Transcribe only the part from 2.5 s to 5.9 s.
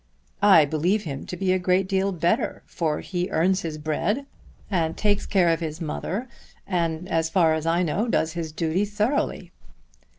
for he earns his bread, and takes care of his